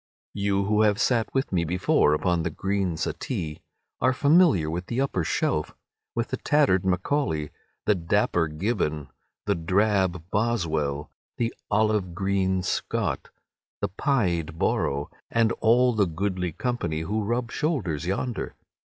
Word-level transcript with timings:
You 0.33 0.65
who 0.65 0.81
have 0.81 0.99
sat 0.99 1.31
with 1.31 1.51
me 1.51 1.63
before 1.63 2.15
upon 2.15 2.41
the 2.41 2.49
green 2.49 2.97
settee 2.97 3.61
are 4.01 4.13
familiar 4.13 4.67
with 4.67 4.87
the 4.87 4.99
upper 4.99 5.23
shelf, 5.23 5.75
with 6.15 6.29
the 6.29 6.37
tattered 6.37 6.83
Macaulay, 6.83 7.51
the 7.85 7.93
dapper 7.93 8.47
Gibbon, 8.47 9.09
the 9.45 9.53
drab 9.53 10.23
Boswell, 10.31 11.11
the 11.37 11.53
olive 11.69 12.15
green 12.15 12.63
Scott, 12.63 13.29
the 13.79 13.89
pied 13.89 14.57
Borrow, 14.57 15.11
and 15.29 15.51
all 15.59 15.93
the 15.93 16.07
goodly 16.07 16.51
company 16.51 17.01
who 17.01 17.21
rub 17.21 17.51
shoulders 17.51 18.07
yonder. 18.07 18.55